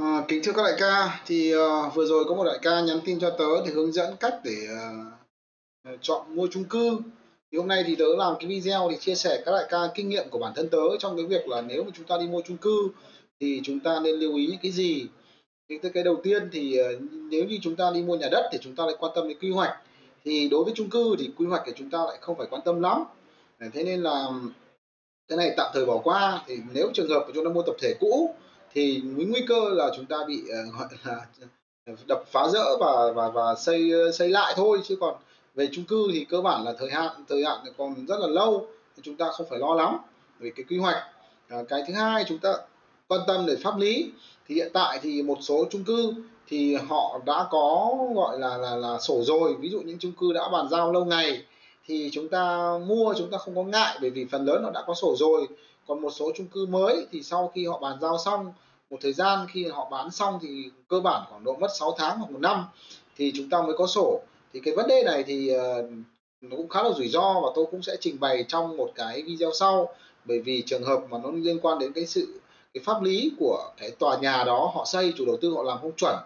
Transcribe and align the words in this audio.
À, 0.00 0.24
kính 0.28 0.42
thưa 0.44 0.52
các 0.52 0.62
đại 0.62 0.74
ca, 0.78 1.22
thì 1.26 1.54
uh, 1.56 1.94
vừa 1.94 2.06
rồi 2.06 2.24
có 2.28 2.34
một 2.34 2.44
đại 2.44 2.58
ca 2.62 2.80
nhắn 2.80 3.00
tin 3.04 3.20
cho 3.20 3.30
tớ 3.30 3.66
để 3.66 3.72
hướng 3.72 3.92
dẫn 3.92 4.16
cách 4.20 4.34
để 4.44 4.56
uh, 5.88 5.98
chọn 6.00 6.36
mua 6.36 6.46
chung 6.50 6.64
cư. 6.64 6.98
Thì 7.52 7.58
hôm 7.58 7.68
nay 7.68 7.84
thì 7.86 7.96
tớ 7.96 8.04
làm 8.18 8.34
cái 8.40 8.48
video 8.48 8.88
để 8.90 8.96
chia 8.96 9.14
sẻ 9.14 9.42
các 9.46 9.52
đại 9.52 9.64
ca 9.68 9.78
kinh 9.94 10.08
nghiệm 10.08 10.28
của 10.30 10.38
bản 10.38 10.52
thân 10.56 10.68
tớ 10.68 10.78
trong 10.98 11.16
cái 11.16 11.26
việc 11.26 11.48
là 11.48 11.60
nếu 11.60 11.84
mà 11.84 11.90
chúng 11.94 12.06
ta 12.06 12.18
đi 12.18 12.26
mua 12.26 12.42
chung 12.46 12.56
cư 12.56 12.88
thì 13.40 13.60
chúng 13.64 13.80
ta 13.80 14.00
nên 14.00 14.14
lưu 14.14 14.36
ý 14.36 14.46
những 14.46 14.58
cái 14.62 14.72
gì. 14.72 15.06
Thì 15.68 15.78
cái 15.94 16.02
đầu 16.02 16.20
tiên 16.22 16.48
thì 16.52 16.80
uh, 16.80 17.02
nếu 17.12 17.44
như 17.44 17.58
chúng 17.62 17.76
ta 17.76 17.90
đi 17.94 18.02
mua 18.02 18.16
nhà 18.16 18.28
đất 18.30 18.48
thì 18.52 18.58
chúng 18.62 18.76
ta 18.76 18.86
lại 18.86 18.94
quan 18.98 19.12
tâm 19.14 19.28
đến 19.28 19.38
quy 19.40 19.50
hoạch. 19.50 19.76
Thì 20.24 20.48
đối 20.48 20.64
với 20.64 20.72
chung 20.76 20.90
cư 20.90 21.16
thì 21.18 21.30
quy 21.36 21.46
hoạch 21.46 21.62
thì 21.66 21.72
chúng 21.76 21.90
ta 21.90 21.98
lại 21.98 22.18
không 22.20 22.38
phải 22.38 22.46
quan 22.50 22.62
tâm 22.64 22.80
lắm. 22.80 23.04
Thế 23.72 23.84
nên 23.84 24.02
là 24.02 24.28
cái 25.28 25.38
này 25.38 25.54
tạm 25.56 25.70
thời 25.74 25.86
bỏ 25.86 26.00
qua. 26.04 26.44
Thì 26.46 26.56
nếu 26.72 26.90
trường 26.94 27.08
hợp 27.08 27.26
chúng 27.34 27.44
ta 27.44 27.50
mua 27.50 27.62
tập 27.62 27.74
thể 27.80 27.94
cũ 28.00 28.34
thì 28.74 29.02
nguy 29.16 29.44
cơ 29.48 29.68
là 29.68 29.90
chúng 29.96 30.06
ta 30.06 30.16
bị 30.28 30.42
uh, 30.42 30.78
gọi 30.78 30.88
là 31.04 31.26
đập 32.06 32.24
phá 32.26 32.48
rỡ 32.52 32.76
và 32.80 33.12
và 33.14 33.28
và 33.28 33.54
xây 33.54 33.90
xây 34.12 34.28
lại 34.28 34.54
thôi. 34.56 34.80
Chứ 34.84 34.96
còn 35.00 35.14
về 35.54 35.68
chung 35.72 35.84
cư 35.84 36.08
thì 36.12 36.24
cơ 36.24 36.40
bản 36.40 36.64
là 36.64 36.74
thời 36.78 36.90
hạn 36.90 37.24
thời 37.28 37.44
hạn 37.44 37.58
còn 37.78 38.06
rất 38.06 38.20
là 38.20 38.26
lâu. 38.26 38.66
Chúng 39.02 39.16
ta 39.16 39.30
không 39.32 39.46
phải 39.50 39.58
lo 39.58 39.74
lắm 39.74 39.96
về 40.38 40.50
cái 40.56 40.64
quy 40.68 40.78
hoạch. 40.78 40.96
À, 41.48 41.58
cái 41.68 41.82
thứ 41.86 41.94
hai 41.94 42.24
chúng 42.28 42.38
ta 42.38 42.54
quan 43.08 43.20
tâm 43.26 43.46
về 43.46 43.56
pháp 43.56 43.78
lý. 43.78 44.10
Thì 44.48 44.54
hiện 44.54 44.70
tại 44.72 44.98
thì 45.02 45.22
một 45.22 45.38
số 45.40 45.64
chung 45.70 45.84
cư 45.84 46.14
thì 46.48 46.74
họ 46.74 47.20
đã 47.26 47.46
có 47.50 47.96
gọi 48.14 48.38
là 48.38 48.56
là 48.56 48.76
là 48.76 48.98
sổ 48.98 49.22
rồi. 49.24 49.54
Ví 49.60 49.68
dụ 49.68 49.80
những 49.80 49.98
chung 49.98 50.12
cư 50.12 50.32
đã 50.32 50.48
bàn 50.48 50.68
giao 50.70 50.92
lâu 50.92 51.04
ngày 51.04 51.44
thì 51.86 52.10
chúng 52.12 52.28
ta 52.28 52.72
mua 52.86 53.14
chúng 53.18 53.30
ta 53.30 53.38
không 53.38 53.56
có 53.56 53.62
ngại. 53.62 53.98
Bởi 54.00 54.10
vì 54.10 54.26
phần 54.30 54.44
lớn 54.44 54.62
nó 54.62 54.70
đã 54.70 54.82
có 54.86 54.94
sổ 54.94 55.14
rồi 55.18 55.46
còn 55.86 56.02
một 56.02 56.10
số 56.10 56.32
chung 56.36 56.46
cư 56.46 56.66
mới 56.66 57.06
thì 57.12 57.22
sau 57.22 57.52
khi 57.54 57.66
họ 57.66 57.78
bàn 57.78 57.98
giao 58.00 58.18
xong, 58.24 58.52
một 58.90 58.96
thời 59.00 59.12
gian 59.12 59.46
khi 59.50 59.68
họ 59.68 59.88
bán 59.90 60.10
xong 60.10 60.38
thì 60.42 60.70
cơ 60.88 61.00
bản 61.00 61.22
khoảng 61.30 61.44
độ 61.44 61.56
mất 61.60 61.68
6 61.78 61.94
tháng 61.98 62.18
hoặc 62.18 62.30
một 62.30 62.40
năm 62.40 62.64
thì 63.16 63.32
chúng 63.34 63.50
ta 63.50 63.62
mới 63.62 63.74
có 63.78 63.86
sổ. 63.86 64.20
Thì 64.52 64.60
cái 64.64 64.74
vấn 64.76 64.88
đề 64.88 65.02
này 65.02 65.24
thì 65.26 65.48
ờ, 65.48 65.88
nó 66.40 66.56
cũng 66.56 66.68
khá 66.68 66.82
là 66.82 66.90
rủi 66.96 67.08
ro 67.08 67.40
và 67.40 67.48
tôi 67.54 67.66
cũng 67.70 67.82
sẽ 67.82 67.96
trình 68.00 68.20
bày 68.20 68.44
trong 68.48 68.76
một 68.76 68.90
cái 68.94 69.22
video 69.22 69.50
sau. 69.52 69.88
Bởi 70.24 70.38
vì 70.38 70.62
trường 70.66 70.84
hợp 70.84 71.00
mà 71.10 71.18
nó 71.22 71.30
liên 71.34 71.58
quan 71.62 71.78
đến 71.78 71.92
cái 71.92 72.06
sự, 72.06 72.40
cái 72.74 72.84
pháp 72.84 73.02
lý 73.02 73.32
của 73.38 73.72
cái 73.76 73.90
tòa 73.90 74.18
nhà 74.18 74.44
đó, 74.44 74.70
họ 74.74 74.84
xây, 74.84 75.12
chủ 75.16 75.24
đầu 75.26 75.36
tư 75.40 75.50
họ 75.50 75.62
làm 75.62 75.78
không 75.80 75.96
chuẩn 75.96 76.16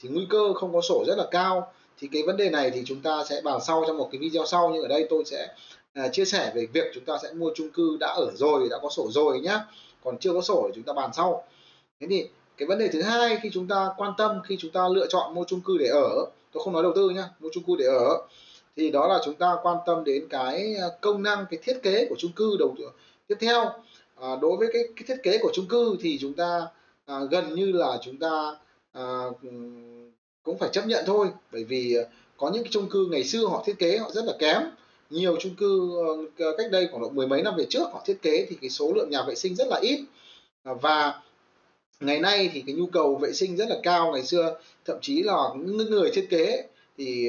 thì 0.00 0.08
nguy 0.08 0.26
cơ 0.30 0.52
không 0.54 0.72
có 0.72 0.80
sổ 0.80 1.04
rất 1.06 1.18
là 1.18 1.24
cao. 1.30 1.72
Thì 1.98 2.08
cái 2.12 2.22
vấn 2.26 2.36
đề 2.36 2.50
này 2.50 2.70
thì 2.70 2.82
chúng 2.86 3.00
ta 3.00 3.24
sẽ 3.28 3.40
bàn 3.44 3.60
sau 3.66 3.84
trong 3.86 3.98
một 3.98 4.08
cái 4.12 4.18
video 4.18 4.46
sau, 4.46 4.70
nhưng 4.72 4.82
ở 4.82 4.88
đây 4.88 5.06
tôi 5.10 5.24
sẽ 5.24 5.48
Ờ, 5.96 6.08
chia 6.12 6.24
sẻ 6.24 6.52
về 6.54 6.66
việc 6.72 6.84
chúng 6.94 7.04
ta 7.04 7.18
sẽ 7.22 7.32
mua 7.32 7.50
chung 7.54 7.70
cư 7.70 7.96
đã 8.00 8.08
ở 8.08 8.30
rồi 8.34 8.68
đã 8.70 8.76
có 8.82 8.90
sổ 8.90 9.08
rồi 9.10 9.40
nhá. 9.40 9.64
Còn 10.04 10.18
chưa 10.18 10.32
có 10.32 10.40
sổ 10.40 10.64
thì 10.66 10.72
chúng 10.74 10.84
ta 10.84 10.92
bàn 10.92 11.10
sau. 11.12 11.44
Thế 12.00 12.06
thì 12.10 12.28
cái 12.56 12.66
vấn 12.68 12.78
đề 12.78 12.88
thứ 12.88 13.02
hai 13.02 13.38
khi 13.42 13.50
chúng 13.52 13.68
ta 13.68 13.88
quan 13.96 14.12
tâm 14.18 14.40
khi 14.44 14.56
chúng 14.60 14.70
ta 14.70 14.88
lựa 14.88 15.06
chọn 15.06 15.34
mua 15.34 15.44
chung 15.44 15.60
cư 15.60 15.78
để 15.78 15.86
ở 15.86 16.26
tôi 16.52 16.62
không 16.64 16.72
nói 16.72 16.82
đầu 16.82 16.92
tư 16.96 17.10
nhá 17.10 17.28
mua 17.40 17.48
chung 17.52 17.64
cư 17.64 17.76
để 17.78 17.84
ở 17.84 18.26
thì 18.76 18.90
đó 18.90 19.08
là 19.08 19.20
chúng 19.24 19.34
ta 19.34 19.56
quan 19.62 19.76
tâm 19.86 20.04
đến 20.04 20.28
cái 20.30 20.74
ờ, 20.74 20.96
công 21.00 21.22
năng 21.22 21.46
cái 21.50 21.60
thiết 21.62 21.78
kế 21.82 22.06
của 22.08 22.16
chung 22.18 22.32
cư 22.32 22.56
đầu 22.58 22.76
tiếp 23.26 23.36
theo 23.40 23.64
à, 24.20 24.36
đối 24.40 24.56
với 24.56 24.68
cái, 24.72 24.82
cái 24.96 25.04
thiết 25.06 25.22
kế 25.22 25.38
của 25.38 25.50
chung 25.54 25.66
cư 25.68 25.96
thì 26.00 26.18
chúng 26.20 26.34
ta 26.34 26.66
à, 27.06 27.20
gần 27.30 27.54
như 27.54 27.72
là 27.72 27.98
chúng 28.02 28.16
ta 28.16 28.56
à, 28.92 29.24
cũng 30.42 30.58
phải 30.58 30.68
chấp 30.72 30.86
nhận 30.86 31.04
thôi. 31.06 31.28
Bởi 31.52 31.64
vì 31.64 31.96
có 32.36 32.50
những 32.50 32.62
cái 32.62 32.72
chung 32.72 32.88
cư 32.88 33.06
ngày 33.10 33.24
xưa 33.24 33.46
họ 33.46 33.62
thiết 33.66 33.78
kế 33.78 33.98
họ 33.98 34.10
rất 34.10 34.24
là 34.24 34.32
kém 34.38 34.62
nhiều 35.10 35.36
chung 35.40 35.54
cư 35.54 35.90
ờ, 36.06 36.46
ờ, 36.46 36.56
cách 36.58 36.70
đây 36.70 36.88
khoảng 36.90 37.02
độ 37.02 37.10
mười 37.10 37.26
mấy 37.26 37.42
năm 37.42 37.54
về 37.56 37.66
trước 37.70 37.88
họ 37.92 38.02
thiết 38.06 38.18
kế 38.22 38.46
thì 38.50 38.56
cái 38.60 38.70
số 38.70 38.92
lượng 38.94 39.10
nhà 39.10 39.22
vệ 39.28 39.34
sinh 39.34 39.54
rất 39.54 39.68
là 39.68 39.78
ít. 39.82 40.00
Ờ, 40.64 40.74
và 40.74 41.20
ngày 42.00 42.18
nay 42.18 42.50
thì 42.52 42.62
cái 42.66 42.74
nhu 42.74 42.86
cầu 42.86 43.16
vệ 43.16 43.32
sinh 43.32 43.56
rất 43.56 43.68
là 43.68 43.76
cao. 43.82 44.12
Ngày 44.12 44.22
xưa 44.22 44.58
thậm 44.84 44.98
chí 45.02 45.22
là 45.22 45.36
những 45.56 45.90
người 45.90 46.10
thiết 46.14 46.26
kế 46.30 46.64
thì 46.98 47.28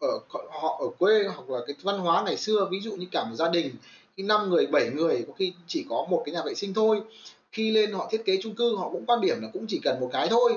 ở 0.00 0.20
họ 0.50 0.78
ở 0.80 0.88
quê 0.98 1.24
hoặc 1.24 1.50
là 1.50 1.58
cái 1.66 1.76
văn 1.82 1.98
hóa 1.98 2.22
ngày 2.26 2.36
xưa, 2.36 2.68
ví 2.70 2.80
dụ 2.80 2.92
như 2.92 3.06
cả 3.12 3.24
một 3.24 3.36
gia 3.36 3.48
đình, 3.48 3.70
khi 4.16 4.22
năm 4.22 4.50
người, 4.50 4.66
bảy 4.66 4.90
người, 4.90 5.24
có 5.26 5.32
khi 5.32 5.52
chỉ 5.66 5.84
có 5.88 6.06
một 6.10 6.22
cái 6.26 6.34
nhà 6.34 6.42
vệ 6.46 6.54
sinh 6.54 6.74
thôi. 6.74 7.00
Khi 7.52 7.70
lên 7.70 7.92
họ 7.92 8.08
thiết 8.10 8.24
kế 8.24 8.38
chung 8.42 8.54
cư, 8.54 8.76
họ 8.76 8.88
cũng 8.92 9.06
quan 9.06 9.20
điểm 9.20 9.42
là 9.42 9.48
cũng 9.52 9.66
chỉ 9.68 9.80
cần 9.82 10.00
một 10.00 10.10
cái 10.12 10.28
thôi. 10.28 10.52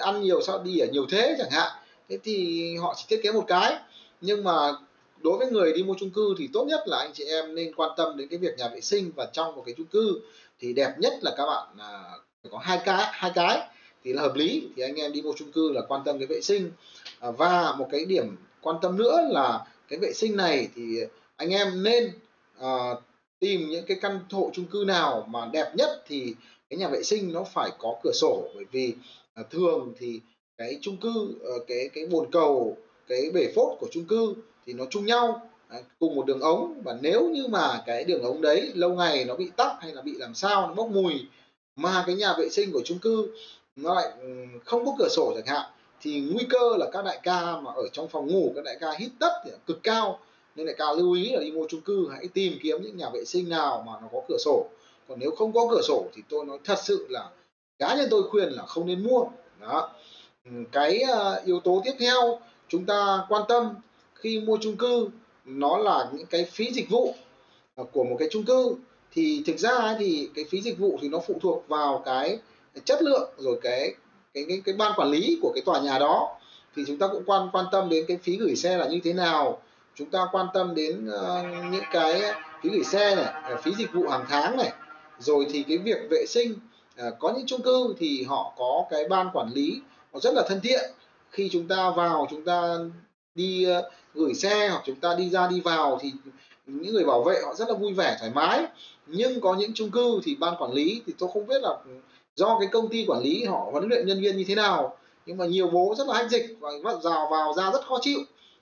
Ăn 0.00 0.22
nhiều 0.22 0.42
sao 0.42 0.62
đi 0.62 0.78
ở 0.78 0.86
nhiều 0.86 1.06
thế 1.10 1.36
chẳng 1.38 1.50
hạn. 1.50 1.72
Thế 2.08 2.18
thì 2.24 2.76
họ 2.76 2.94
chỉ 2.96 3.04
thiết 3.08 3.20
kế 3.22 3.32
một 3.32 3.44
cái. 3.46 3.74
Nhưng 4.20 4.44
mà 4.44 4.72
đối 5.26 5.38
với 5.38 5.50
người 5.50 5.72
đi 5.72 5.82
mua 5.82 5.94
chung 5.98 6.10
cư 6.10 6.34
thì 6.38 6.48
tốt 6.52 6.64
nhất 6.64 6.80
là 6.86 6.98
anh 6.98 7.10
chị 7.14 7.24
em 7.24 7.54
nên 7.54 7.74
quan 7.74 7.90
tâm 7.96 8.16
đến 8.16 8.28
cái 8.28 8.38
việc 8.38 8.58
nhà 8.58 8.68
vệ 8.68 8.80
sinh 8.80 9.10
và 9.16 9.28
trong 9.32 9.56
một 9.56 9.62
cái 9.66 9.74
chung 9.76 9.86
cư 9.86 10.20
thì 10.58 10.72
đẹp 10.72 10.94
nhất 10.98 11.12
là 11.22 11.34
các 11.36 11.46
bạn 11.46 11.66
à, 11.78 12.02
phải 12.42 12.50
có 12.50 12.58
hai 12.58 12.80
cái 12.84 13.04
hai 13.12 13.32
cái 13.34 13.68
thì 14.04 14.12
là 14.12 14.22
hợp 14.22 14.34
lý. 14.34 14.68
Thì 14.76 14.82
anh 14.82 14.94
em 14.94 15.12
đi 15.12 15.22
mua 15.22 15.32
chung 15.36 15.52
cư 15.52 15.72
là 15.72 15.80
quan 15.88 16.02
tâm 16.04 16.18
cái 16.18 16.26
vệ 16.26 16.40
sinh. 16.40 16.70
À, 17.20 17.30
và 17.30 17.74
một 17.78 17.88
cái 17.92 18.04
điểm 18.04 18.36
quan 18.60 18.76
tâm 18.82 18.96
nữa 18.96 19.18
là 19.30 19.66
cái 19.88 19.98
vệ 19.98 20.12
sinh 20.12 20.36
này 20.36 20.68
thì 20.74 21.00
anh 21.36 21.50
em 21.50 21.82
nên 21.82 22.10
à, 22.60 22.94
tìm 23.38 23.68
những 23.68 23.84
cái 23.86 23.96
căn 24.00 24.20
hộ 24.30 24.50
chung 24.54 24.66
cư 24.66 24.84
nào 24.86 25.26
mà 25.30 25.48
đẹp 25.52 25.72
nhất 25.74 26.02
thì 26.06 26.34
cái 26.70 26.78
nhà 26.78 26.88
vệ 26.88 27.02
sinh 27.02 27.32
nó 27.32 27.44
phải 27.44 27.70
có 27.78 27.96
cửa 28.02 28.12
sổ. 28.14 28.48
Bởi 28.54 28.64
vì 28.72 28.94
à, 29.34 29.42
thường 29.50 29.92
thì 29.98 30.20
cái 30.58 30.78
chung 30.80 30.96
cư 30.96 31.28
ờ, 31.44 31.52
cái 31.66 31.88
cái 31.94 32.06
bồn 32.06 32.30
cầu 32.32 32.76
cái 33.08 33.30
bể 33.34 33.52
phốt 33.54 33.78
của 33.80 33.88
chung 33.92 34.04
cư 34.04 34.34
thì 34.66 34.72
nó 34.72 34.84
chung 34.90 35.06
nhau. 35.06 35.50
Cùng 35.98 36.14
một 36.14 36.26
đường 36.26 36.40
ống. 36.40 36.82
Và 36.84 36.98
nếu 37.00 37.28
như 37.28 37.46
mà 37.46 37.82
cái 37.86 38.04
đường 38.04 38.22
ống 38.22 38.42
đấy 38.42 38.72
lâu 38.74 38.90
ngày 38.90 39.24
nó 39.24 39.34
bị 39.34 39.50
tắc 39.56 39.72
hay 39.80 39.92
là 39.92 40.02
bị 40.02 40.14
làm 40.18 40.34
sao 40.34 40.66
nó 40.66 40.74
bốc 40.74 40.88
mùi 40.88 41.26
mà 41.76 42.04
cái 42.06 42.16
nhà 42.16 42.34
vệ 42.38 42.48
sinh 42.48 42.72
của 42.72 42.82
chung 42.84 42.98
cư 42.98 43.28
nó 43.76 43.94
lại 43.94 44.12
ừ, 44.20 44.28
không 44.64 44.86
có 44.86 44.92
cửa 44.98 45.08
sổ 45.10 45.32
chẳng 45.34 45.46
hạn 45.46 45.70
thì 46.00 46.20
nguy 46.20 46.46
cơ 46.50 46.76
là 46.78 46.86
các 46.92 47.04
đại 47.04 47.20
ca 47.22 47.60
mà 47.60 47.70
ở 47.76 47.88
trong 47.92 48.08
phòng 48.08 48.26
ngủ 48.26 48.52
các 48.54 48.64
đại 48.64 48.76
ca 48.80 48.92
hít 48.98 49.10
tất 49.20 49.42
thì 49.44 49.50
cực 49.66 49.82
cao. 49.82 50.18
Nên 50.56 50.66
đại 50.66 50.74
ca 50.78 50.92
lưu 50.92 51.12
ý 51.12 51.30
là 51.30 51.40
đi 51.40 51.50
mua 51.50 51.66
chung 51.68 51.80
cư 51.80 52.08
hãy 52.12 52.28
tìm 52.34 52.52
kiếm 52.62 52.82
những 52.82 52.96
nhà 52.96 53.10
vệ 53.10 53.24
sinh 53.24 53.48
nào 53.48 53.84
mà 53.86 53.92
nó 54.02 54.08
có 54.12 54.20
cửa 54.28 54.38
sổ. 54.38 54.66
Còn 55.08 55.18
nếu 55.18 55.30
không 55.30 55.52
có 55.52 55.66
cửa 55.70 55.82
sổ 55.82 56.06
thì 56.14 56.22
tôi 56.28 56.44
nói 56.44 56.58
thật 56.64 56.78
sự 56.82 57.06
là 57.10 57.30
cá 57.78 57.96
nhân 57.96 58.08
tôi 58.10 58.22
khuyên 58.22 58.48
là 58.48 58.66
không 58.66 58.86
nên 58.86 59.02
mua. 59.04 59.24
Đó. 59.60 59.90
Ừ, 60.44 60.50
cái 60.72 61.02
uh, 61.12 61.44
yếu 61.44 61.60
tố 61.60 61.82
tiếp 61.84 61.94
theo 61.98 62.40
chúng 62.68 62.84
ta 62.84 63.26
quan 63.28 63.42
tâm 63.48 63.74
khi 64.18 64.40
mua 64.40 64.58
chung 64.60 64.76
cư 64.76 65.08
nó 65.44 65.78
là 65.78 66.08
những 66.12 66.26
cái 66.26 66.44
phí 66.44 66.70
dịch 66.72 66.90
vụ 66.90 67.14
à, 67.76 67.84
của 67.92 68.04
một 68.04 68.16
cái 68.18 68.28
chung 68.30 68.44
cư. 68.44 68.74
Thì 69.12 69.42
thực 69.46 69.58
ra 69.58 69.96
thì 69.98 70.28
cái 70.34 70.44
phí 70.50 70.60
dịch 70.60 70.78
vụ 70.78 70.98
thì 71.02 71.08
nó 71.08 71.18
phụ 71.26 71.38
thuộc 71.42 71.64
vào 71.68 72.02
cái 72.04 72.38
chất 72.84 73.02
lượng 73.02 73.30
rồi 73.38 73.58
cái 73.62 73.94
cái 74.34 74.44
cái, 74.48 74.62
cái 74.64 74.74
ban 74.74 74.92
quản 74.96 75.10
lý 75.10 75.38
của 75.42 75.52
cái 75.54 75.62
tòa 75.66 75.80
nhà 75.80 75.98
đó. 75.98 76.38
Thì 76.76 76.82
chúng 76.86 76.98
ta 76.98 77.08
cũng 77.08 77.22
quan 77.26 77.48
quan 77.52 77.66
tâm 77.72 77.88
đến 77.88 78.04
cái 78.08 78.18
phí 78.22 78.36
gửi 78.36 78.56
xe 78.56 78.76
là 78.76 78.88
như 78.88 79.00
thế 79.04 79.12
nào. 79.12 79.62
Chúng 79.94 80.10
ta 80.10 80.26
quan 80.32 80.46
tâm 80.54 80.74
đến 80.74 81.08
uh, 81.08 81.72
những 81.72 81.84
cái 81.92 82.22
phí 82.62 82.70
gửi 82.70 82.84
xe 82.84 83.14
này 83.16 83.24
à, 83.24 83.60
phí 83.62 83.72
dịch 83.78 83.92
vụ 83.92 84.08
hàng 84.08 84.24
tháng 84.28 84.56
này. 84.56 84.72
Rồi 85.18 85.46
thì 85.50 85.64
cái 85.68 85.78
việc 85.78 85.98
vệ 86.10 86.24
sinh 86.28 86.54
uh, 87.06 87.14
có 87.18 87.32
những 87.36 87.46
chung 87.46 87.62
cư 87.62 87.94
thì 87.98 88.22
họ 88.22 88.54
có 88.56 88.86
cái 88.90 89.08
ban 89.08 89.30
quản 89.32 89.52
lý 89.52 89.80
họ 90.12 90.20
rất 90.20 90.34
là 90.34 90.42
thân 90.48 90.60
thiện. 90.62 90.90
Khi 91.30 91.48
chúng 91.52 91.68
ta 91.68 91.90
vào 91.90 92.26
chúng 92.30 92.44
ta 92.44 92.78
đi 93.36 93.66
uh, 93.78 93.84
gửi 94.14 94.34
xe 94.34 94.68
hoặc 94.68 94.82
chúng 94.86 94.96
ta 94.96 95.14
đi 95.14 95.30
ra 95.30 95.46
đi 95.46 95.60
vào 95.60 95.98
thì 96.02 96.12
những 96.66 96.94
người 96.94 97.04
bảo 97.04 97.22
vệ 97.22 97.40
họ 97.44 97.54
rất 97.54 97.68
là 97.68 97.74
vui 97.74 97.92
vẻ 97.92 98.16
thoải 98.18 98.30
mái. 98.34 98.64
Nhưng 99.06 99.40
có 99.40 99.54
những 99.54 99.72
chung 99.74 99.90
cư 99.90 100.20
thì 100.24 100.34
ban 100.34 100.54
quản 100.58 100.72
lý 100.72 101.02
thì 101.06 101.12
tôi 101.18 101.28
không 101.32 101.46
biết 101.46 101.62
là 101.62 101.70
do 102.36 102.56
cái 102.60 102.68
công 102.72 102.88
ty 102.88 103.04
quản 103.08 103.22
lý 103.22 103.44
họ 103.44 103.68
huấn 103.72 103.88
luyện 103.88 104.06
nhân 104.06 104.20
viên 104.20 104.36
như 104.36 104.44
thế 104.48 104.54
nào. 104.54 104.96
Nhưng 105.26 105.36
mà 105.36 105.46
nhiều 105.46 105.68
bố 105.68 105.94
rất 105.98 106.06
là 106.06 106.14
hách 106.14 106.30
dịch 106.30 106.56
và 106.60 106.70
vào 107.02 107.28
vào 107.30 107.54
ra 107.56 107.70
rất 107.72 107.86
khó 107.86 107.98
chịu. 108.02 108.18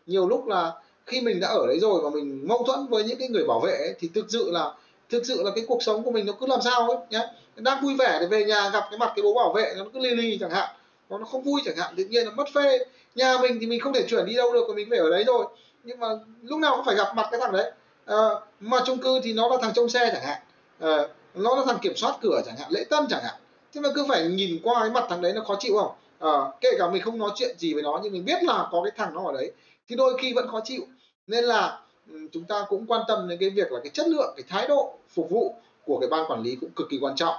Nhiều 0.06 0.28
lúc 0.28 0.46
là 0.46 0.72
khi 1.06 1.20
mình 1.20 1.40
đã 1.40 1.48
ở 1.48 1.66
đấy 1.66 1.78
rồi 1.80 2.00
và 2.02 2.10
mình 2.10 2.48
mâu 2.48 2.64
thuẫn 2.66 2.86
với 2.86 3.04
những 3.04 3.18
cái 3.18 3.28
người 3.28 3.44
bảo 3.44 3.60
vệ 3.60 3.72
ấy, 3.72 3.94
thì 3.98 4.08
thực 4.14 4.26
sự 4.28 4.50
là 4.50 4.72
thực 5.10 5.26
sự 5.26 5.42
là 5.42 5.50
cái 5.54 5.64
cuộc 5.68 5.82
sống 5.82 6.02
của 6.02 6.10
mình 6.10 6.26
nó 6.26 6.32
cứ 6.40 6.46
làm 6.46 6.60
sao 6.62 6.90
ấy 6.90 6.98
nhé 7.10 7.28
đang 7.56 7.84
vui 7.84 7.94
vẻ 7.98 8.16
thì 8.20 8.26
về 8.26 8.44
nhà 8.44 8.70
gặp 8.70 8.84
cái 8.90 8.98
mặt 8.98 9.12
cái 9.16 9.22
bố 9.22 9.34
bảo 9.34 9.52
vệ 9.52 9.74
nó 9.78 9.84
cứ 9.92 10.00
li 10.00 10.10
li 10.10 10.38
chẳng 10.40 10.50
hạn 10.50 10.68
nó 11.14 11.18
nó 11.18 11.26
không 11.26 11.42
vui 11.42 11.60
chẳng 11.64 11.76
hạn. 11.76 11.94
Tự 11.96 12.04
nhiên 12.04 12.24
là 12.24 12.30
mất 12.30 12.48
phê. 12.54 12.78
Nhà 13.14 13.38
mình 13.38 13.58
thì 13.60 13.66
mình 13.66 13.80
không 13.80 13.92
thể 13.92 14.04
chuyển 14.08 14.26
đi 14.26 14.34
đâu 14.34 14.52
được 14.52 14.64
và 14.68 14.74
mình 14.74 14.90
phải 14.90 14.98
ở 14.98 15.10
đấy 15.10 15.24
rồi 15.24 15.46
nhưng 15.84 16.00
mà 16.00 16.08
lúc 16.42 16.58
nào 16.58 16.76
cũng 16.76 16.84
phải 16.84 16.94
gặp 16.94 17.16
mặt 17.16 17.28
cái 17.30 17.40
thằng 17.40 17.52
đấy. 17.52 17.72
À, 18.04 18.16
mà 18.60 18.80
chung 18.86 18.98
cư 18.98 19.20
thì 19.22 19.32
nó 19.32 19.48
là 19.48 19.56
thằng 19.62 19.72
trông 19.74 19.88
xe 19.88 20.10
chẳng 20.12 20.24
hạn. 20.24 20.40
À, 20.78 21.08
nó 21.34 21.56
là 21.56 21.62
thằng 21.66 21.78
kiểm 21.82 21.96
soát 21.96 22.18
cửa 22.22 22.42
chẳng 22.46 22.56
hạn 22.56 22.70
lễ 22.70 22.84
tân 22.90 23.04
chẳng 23.10 23.22
hạn. 23.24 23.34
Thế 23.72 23.80
mà 23.80 23.88
cứ 23.94 24.04
phải 24.08 24.28
nhìn 24.28 24.60
qua 24.62 24.80
cái 24.80 24.90
mặt 24.90 25.06
thằng 25.08 25.22
đấy 25.22 25.32
nó 25.32 25.44
khó 25.44 25.56
chịu 25.58 25.74
không? 25.76 25.92
À, 26.18 26.32
kể 26.60 26.68
cả 26.78 26.90
mình 26.90 27.02
không 27.02 27.18
nói 27.18 27.30
chuyện 27.34 27.58
gì 27.58 27.74
với 27.74 27.82
nó 27.82 28.00
nhưng 28.02 28.12
mình 28.12 28.24
biết 28.24 28.42
là 28.42 28.68
có 28.70 28.82
cái 28.84 28.92
thằng 28.96 29.14
nó 29.14 29.24
ở 29.26 29.32
đấy 29.32 29.52
thì 29.88 29.96
đôi 29.96 30.18
khi 30.18 30.32
vẫn 30.32 30.48
khó 30.48 30.60
chịu. 30.64 30.82
Nên 31.26 31.44
là 31.44 31.80
ừ, 32.10 32.18
chúng 32.32 32.44
ta 32.44 32.64
cũng 32.68 32.86
quan 32.86 33.00
tâm 33.08 33.28
đến 33.28 33.38
cái 33.38 33.50
việc 33.50 33.72
là 33.72 33.80
cái 33.80 33.90
chất 33.90 34.08
lượng 34.08 34.34
cái 34.36 34.44
thái 34.48 34.68
độ 34.68 34.98
phục 35.14 35.30
vụ 35.30 35.54
của 35.84 35.98
cái 36.00 36.08
ban 36.10 36.30
quản 36.30 36.42
lý 36.42 36.56
cũng 36.60 36.70
cực 36.76 36.86
kỳ 36.90 36.98
quan 37.00 37.16
trọng. 37.16 37.34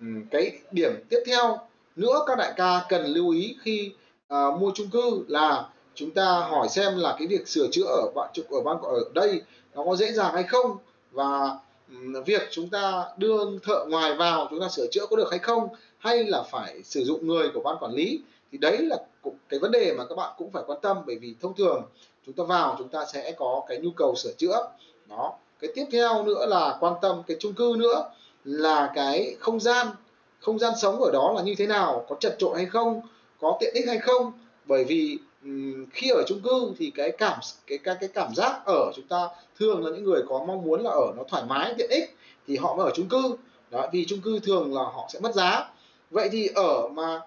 Ừ, 0.00 0.06
cái 0.30 0.58
điểm 0.70 1.04
tiếp 1.08 1.22
theo 1.26 1.58
nữa 1.96 2.24
các 2.26 2.38
đại 2.38 2.52
ca 2.56 2.84
cần 2.88 3.06
lưu 3.06 3.30
ý 3.30 3.56
khi 3.62 3.92
à, 4.28 4.46
mua 4.60 4.70
chung 4.74 4.90
cư 4.90 5.24
là 5.28 5.68
chúng 5.94 6.10
ta 6.10 6.24
hỏi 6.24 6.68
xem 6.68 6.98
là 6.98 7.16
cái 7.18 7.28
việc 7.28 7.48
sửa 7.48 7.66
chữa 7.72 7.84
ở 7.84 8.10
bạn 8.14 8.30
ở 8.50 8.60
ban 8.60 8.82
ở 8.82 9.04
đây 9.14 9.42
nó 9.74 9.84
có 9.84 9.96
dễ 9.96 10.12
dàng 10.12 10.34
hay 10.34 10.42
không 10.42 10.76
và 11.10 11.58
việc 12.26 12.42
chúng 12.50 12.68
ta 12.68 13.04
đưa 13.16 13.58
thợ 13.62 13.84
ngoài 13.88 14.14
vào 14.14 14.46
chúng 14.50 14.60
ta 14.60 14.68
sửa 14.68 14.86
chữa 14.90 15.06
có 15.06 15.16
được 15.16 15.30
hay 15.30 15.38
không 15.38 15.68
hay 15.98 16.24
là 16.24 16.42
phải 16.42 16.82
sử 16.82 17.04
dụng 17.04 17.26
người 17.26 17.50
của 17.54 17.60
ban 17.60 17.76
quản 17.80 17.92
lý 17.92 18.20
thì 18.52 18.58
đấy 18.58 18.78
là 18.78 18.96
cái 19.48 19.60
vấn 19.60 19.70
đề 19.70 19.94
mà 19.98 20.04
các 20.08 20.14
bạn 20.14 20.34
cũng 20.38 20.50
phải 20.50 20.62
quan 20.66 20.78
tâm 20.82 20.96
bởi 21.06 21.16
vì 21.16 21.34
thông 21.40 21.54
thường 21.54 21.82
chúng 22.26 22.34
ta 22.34 22.44
vào 22.44 22.74
chúng 22.78 22.88
ta 22.88 23.04
sẽ 23.12 23.32
có 23.32 23.62
cái 23.68 23.78
nhu 23.78 23.90
cầu 23.90 24.14
sửa 24.16 24.32
chữa. 24.38 24.70
Đó. 25.08 25.34
Cái 25.60 25.70
tiếp 25.74 25.84
theo 25.92 26.24
nữa 26.24 26.46
là 26.46 26.76
quan 26.80 26.94
tâm 27.02 27.22
cái 27.26 27.36
chung 27.40 27.54
cư 27.54 27.74
nữa 27.78 28.10
là 28.44 28.92
cái 28.94 29.36
không 29.40 29.60
gian 29.60 29.86
không 30.42 30.58
gian 30.58 30.72
sống 30.82 31.00
ở 31.00 31.10
đó 31.12 31.32
là 31.36 31.42
như 31.42 31.54
thế 31.58 31.66
nào, 31.66 32.06
có 32.08 32.16
chật 32.20 32.36
trội 32.38 32.56
hay 32.56 32.66
không, 32.66 33.00
có 33.40 33.56
tiện 33.60 33.74
ích 33.74 33.86
hay 33.86 33.98
không. 33.98 34.32
Bởi 34.64 34.84
vì 34.84 35.18
khi 35.92 36.10
ở 36.10 36.22
chung 36.26 36.40
cư 36.40 36.72
thì 36.78 36.92
cái 36.94 37.10
cảm, 37.10 37.38
cái 37.66 37.78
cái 37.78 37.96
cái 38.00 38.08
cảm 38.14 38.34
giác 38.34 38.60
ở 38.66 38.92
chúng 38.96 39.08
ta 39.08 39.28
thường 39.58 39.84
là 39.84 39.90
những 39.90 40.04
người 40.04 40.22
có 40.28 40.44
mong 40.46 40.62
muốn 40.64 40.82
là 40.82 40.90
ở 40.90 41.12
nó 41.16 41.22
thoải 41.28 41.42
mái, 41.48 41.74
tiện 41.78 41.90
ích 41.90 42.16
thì 42.46 42.56
họ 42.56 42.76
mới 42.76 42.84
ở 42.86 42.92
chung 42.94 43.08
cư. 43.08 43.34
Đó, 43.70 43.86
vì 43.92 44.04
chung 44.08 44.20
cư 44.20 44.38
thường 44.38 44.74
là 44.74 44.82
họ 44.82 45.08
sẽ 45.12 45.20
mất 45.20 45.34
giá. 45.34 45.70
Vậy 46.10 46.28
thì 46.32 46.50
ở 46.54 46.88
mà 46.88 47.20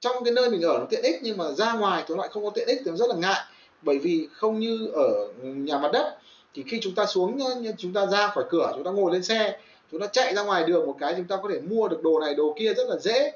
trong 0.00 0.24
cái 0.24 0.32
nơi 0.32 0.50
mình 0.50 0.62
ở 0.62 0.78
nó 0.78 0.84
tiện 0.90 1.02
ích 1.02 1.16
nhưng 1.22 1.36
mà 1.36 1.52
ra 1.52 1.72
ngoài 1.72 2.04
thì 2.08 2.14
lại 2.18 2.28
không 2.28 2.44
có 2.44 2.50
tiện 2.50 2.68
ích 2.68 2.78
thì 2.84 2.90
nó 2.90 2.96
rất 2.96 3.08
là 3.08 3.14
ngại. 3.16 3.40
Bởi 3.82 3.98
vì 3.98 4.28
không 4.32 4.60
như 4.60 4.90
ở 4.92 5.28
nhà 5.42 5.78
mặt 5.78 5.90
đất 5.92 6.18
thì 6.54 6.64
khi 6.66 6.78
chúng 6.82 6.94
ta 6.94 7.06
xuống 7.06 7.38
chúng 7.78 7.92
ta 7.92 8.06
ra 8.06 8.28
khỏi 8.28 8.44
cửa, 8.50 8.72
chúng 8.74 8.84
ta 8.84 8.90
ngồi 8.90 9.12
lên 9.12 9.22
xe 9.22 9.58
chúng 9.92 10.00
ta 10.00 10.06
chạy 10.06 10.34
ra 10.34 10.42
ngoài 10.42 10.64
đường 10.64 10.86
một 10.86 10.96
cái 11.00 11.14
chúng 11.16 11.26
ta 11.26 11.36
có 11.42 11.48
thể 11.52 11.60
mua 11.60 11.88
được 11.88 12.02
đồ 12.02 12.20
này 12.20 12.34
đồ 12.34 12.54
kia 12.58 12.74
rất 12.74 12.88
là 12.88 12.96
dễ. 12.96 13.32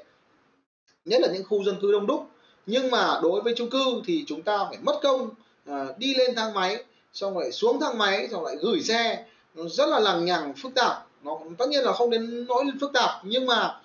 Nhất 1.05 1.21
là 1.21 1.27
những 1.33 1.43
khu 1.49 1.63
dân 1.63 1.75
cư 1.81 1.91
đông 1.91 2.07
đúc. 2.07 2.25
Nhưng 2.65 2.91
mà 2.91 3.19
đối 3.23 3.41
với 3.41 3.53
chung 3.57 3.69
cư 3.69 4.01
thì 4.05 4.23
chúng 4.27 4.41
ta 4.41 4.65
phải 4.69 4.77
mất 4.81 4.99
công 5.03 5.29
à, 5.65 5.85
đi 5.97 6.15
lên 6.15 6.35
thang 6.35 6.53
máy 6.53 6.83
xong 7.13 7.37
lại 7.37 7.51
xuống 7.51 7.79
thang 7.79 7.97
máy 7.97 8.27
xong 8.31 8.45
lại 8.45 8.55
gửi 8.61 8.81
xe. 8.81 9.25
Nó 9.55 9.63
rất 9.69 9.89
là 9.89 9.99
lằng 9.99 10.25
nhằng 10.25 10.53
phức 10.61 10.75
tạp. 10.75 11.07
Nó 11.23 11.39
tất 11.57 11.69
nhiên 11.69 11.83
là 11.83 11.93
không 11.93 12.09
đến 12.09 12.45
nỗi 12.47 12.63
phức 12.81 12.93
tạp 12.93 13.09
nhưng 13.23 13.45
mà 13.45 13.79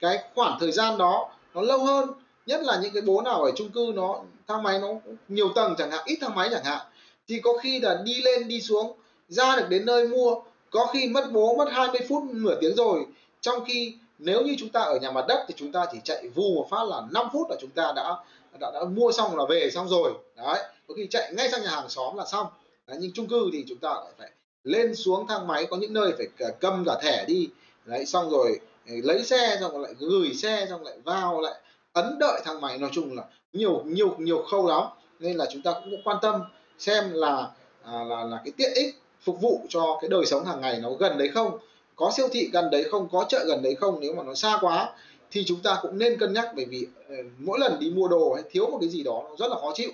cái 0.00 0.18
khoảng 0.34 0.56
thời 0.60 0.72
gian 0.72 0.98
đó 0.98 1.30
nó 1.54 1.60
lâu 1.60 1.84
hơn. 1.84 2.10
Nhất 2.46 2.60
là 2.62 2.80
những 2.82 2.92
cái 2.92 3.02
bố 3.02 3.20
nào 3.20 3.42
ở 3.42 3.50
chung 3.56 3.70
cư 3.70 3.92
nó 3.94 4.20
thang 4.46 4.62
máy 4.62 4.78
nó 4.78 4.88
nhiều 5.28 5.48
tầng 5.54 5.74
chẳng 5.78 5.90
hạn 5.90 6.02
ít 6.04 6.18
thang 6.20 6.34
máy 6.34 6.48
chẳng 6.52 6.64
hạn 6.64 6.86
thì 7.28 7.40
có 7.40 7.52
khi 7.62 7.80
là 7.80 8.02
đi 8.04 8.22
lên 8.22 8.48
đi 8.48 8.60
xuống 8.60 8.96
ra 9.28 9.56
được 9.56 9.66
đến 9.68 9.86
nơi 9.86 10.08
mua 10.08 10.34
có 10.70 10.86
khi 10.92 11.08
mất 11.08 11.32
bố 11.32 11.54
mất 11.56 11.68
20 11.72 12.00
phút 12.08 12.22
nửa 12.32 12.58
tiếng 12.60 12.74
rồi. 12.76 13.06
Trong 13.40 13.64
khi 13.64 13.94
nếu 14.18 14.42
như 14.42 14.56
chúng 14.58 14.68
ta 14.68 14.80
ở 14.80 14.98
nhà 14.98 15.10
mặt 15.10 15.24
đất 15.28 15.44
thì 15.48 15.54
chúng 15.56 15.72
ta 15.72 15.86
chỉ 15.92 15.98
chạy 16.04 16.28
vù 16.28 16.54
một 16.54 16.66
phát 16.70 16.84
là 16.88 17.02
5 17.10 17.26
phút 17.32 17.50
là 17.50 17.56
chúng 17.60 17.70
ta 17.70 17.92
đã 17.96 18.16
đã, 18.60 18.70
đã 18.74 18.84
mua 18.84 19.12
xong 19.12 19.36
là 19.36 19.44
về 19.48 19.70
xong 19.70 19.88
rồi. 19.88 20.12
Đấy 20.36 20.62
có 20.88 20.94
khi 20.96 21.06
chạy 21.10 21.32
ngay 21.34 21.50
sang 21.50 21.62
nhà 21.62 21.70
hàng 21.70 21.88
xóm 21.88 22.16
là 22.16 22.24
xong. 22.24 22.46
Đấy, 22.86 22.98
nhưng 23.00 23.12
chung 23.12 23.26
cư 23.26 23.50
thì 23.52 23.64
chúng 23.68 23.78
ta 23.78 23.88
lại 23.88 24.12
phải 24.18 24.30
lên 24.64 24.94
xuống 24.94 25.26
thang 25.26 25.46
máy 25.46 25.66
có 25.70 25.76
những 25.76 25.92
nơi 25.92 26.12
phải 26.18 26.52
cầm 26.60 26.84
cả 26.86 26.98
thẻ 27.02 27.24
đi. 27.28 27.48
Đấy 27.84 28.06
xong 28.06 28.30
rồi 28.30 28.60
ừ, 28.86 28.94
lấy 29.02 29.22
xe 29.22 29.56
xong 29.60 29.72
rồi 29.72 29.82
lại 29.82 29.94
gửi 29.98 30.34
xe 30.34 30.66
xong 30.70 30.82
lại 30.82 30.94
vào 31.04 31.40
lại 31.40 31.54
ấn 31.92 32.18
đợi 32.18 32.40
thang 32.44 32.60
máy. 32.60 32.78
Nói 32.78 32.90
chung 32.92 33.16
là 33.16 33.22
nhiều 33.52 33.82
nhiều 33.84 34.14
nhiều 34.18 34.42
khâu 34.50 34.68
lắm. 34.68 34.82
Nên 35.18 35.36
là 35.36 35.46
chúng 35.52 35.62
ta 35.62 35.72
cũng 35.72 36.02
quan 36.04 36.18
tâm 36.22 36.40
xem 36.78 37.12
là 37.12 37.50
à, 37.84 38.04
là 38.04 38.24
là 38.24 38.40
cái 38.44 38.52
tiện 38.56 38.72
ích 38.74 38.94
phục 39.22 39.40
vụ 39.40 39.60
cho 39.68 39.98
cái 40.00 40.08
đời 40.08 40.26
sống 40.26 40.44
hàng 40.44 40.60
ngày 40.60 40.80
nó 40.82 40.90
gần 40.92 41.18
đấy 41.18 41.28
không? 41.28 41.58
Có 41.96 42.12
siêu 42.16 42.28
thị 42.32 42.50
gần 42.52 42.70
đấy 42.70 42.84
không? 42.90 43.08
Có 43.12 43.26
chợ 43.28 43.44
gần 43.48 43.62
đấy 43.62 43.74
không? 43.74 44.00
Nếu 44.00 44.14
mà 44.14 44.22
nó 44.22 44.34
xa 44.34 44.58
quá 44.60 44.92
thì 45.30 45.44
chúng 45.46 45.60
ta 45.60 45.78
cũng 45.82 45.98
nên 45.98 46.18
cân 46.18 46.32
nhắc 46.32 46.48
bởi 46.56 46.64
vì 46.64 46.86
ờ, 47.08 47.16
mỗi 47.38 47.58
lần 47.58 47.78
đi 47.80 47.90
mua 47.90 48.08
đồ 48.08 48.34
hay 48.34 48.44
thiếu 48.50 48.70
một 48.70 48.78
cái 48.80 48.88
gì 48.88 49.02
đó 49.02 49.22
nó 49.28 49.36
rất 49.38 49.46
là 49.50 49.56
khó 49.60 49.72
chịu. 49.74 49.90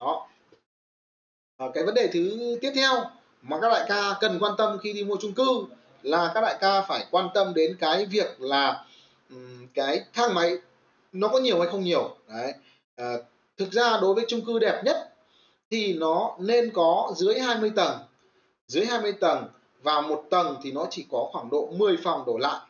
Đó. 0.00 0.28
À, 1.56 1.66
cái 1.74 1.84
vấn 1.84 1.94
đề 1.94 2.08
thứ 2.12 2.56
tiếp 2.60 2.72
theo 2.74 3.04
mà 3.42 3.60
các 3.60 3.68
đại 3.68 3.84
ca 3.88 4.14
cần 4.20 4.38
quan 4.40 4.54
tâm 4.58 4.78
khi 4.82 4.92
đi 4.92 5.04
mua 5.04 5.16
chung 5.20 5.32
cư 5.32 5.64
là 6.02 6.30
các 6.34 6.40
đại 6.40 6.56
ca 6.60 6.82
phải 6.82 7.06
quan 7.10 7.28
tâm 7.34 7.54
đến 7.54 7.76
cái 7.80 8.06
việc 8.06 8.40
là 8.40 8.84
cái 9.74 10.04
thang 10.12 10.34
máy 10.34 10.58
nó 11.12 11.28
có 11.28 11.38
nhiều 11.38 11.60
hay 11.60 11.68
không 11.70 11.84
nhiều. 11.84 12.16
Đấy. 12.28 12.52
À, 12.96 13.14
thực 13.56 13.72
ra 13.72 13.98
đối 14.02 14.14
với 14.14 14.24
chung 14.28 14.44
cư 14.46 14.58
đẹp 14.58 14.82
nhất 14.84 15.14
thì 15.70 15.92
nó 15.92 16.36
nên 16.38 16.70
có 16.74 17.12
dưới 17.16 17.40
20 17.40 17.72
tầng 17.76 17.98
dưới 18.66 18.86
20 18.86 19.12
tầng 19.12 19.44
và 19.82 20.00
một 20.00 20.24
tầng 20.30 20.56
thì 20.62 20.72
nó 20.72 20.86
chỉ 20.90 21.06
có 21.10 21.28
khoảng 21.32 21.50
độ 21.50 21.68
10 21.76 21.96
phòng 22.04 22.24
đổ 22.26 22.38
lại 22.38 22.60